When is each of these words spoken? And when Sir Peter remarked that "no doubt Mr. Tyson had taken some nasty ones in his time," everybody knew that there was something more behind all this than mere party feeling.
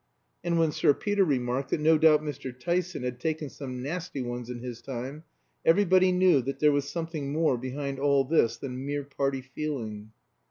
And 0.43 0.57
when 0.57 0.71
Sir 0.71 0.95
Peter 0.95 1.23
remarked 1.23 1.69
that 1.69 1.79
"no 1.79 1.99
doubt 1.99 2.23
Mr. 2.23 2.59
Tyson 2.59 3.03
had 3.03 3.19
taken 3.19 3.51
some 3.51 3.83
nasty 3.83 4.19
ones 4.19 4.49
in 4.49 4.57
his 4.57 4.81
time," 4.81 5.25
everybody 5.63 6.11
knew 6.11 6.41
that 6.41 6.57
there 6.57 6.71
was 6.71 6.89
something 6.89 7.31
more 7.31 7.55
behind 7.55 7.99
all 7.99 8.25
this 8.25 8.57
than 8.57 8.83
mere 8.83 9.03
party 9.03 9.41
feeling. 9.41 10.11